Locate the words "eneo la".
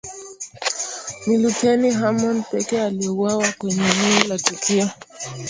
3.83-4.37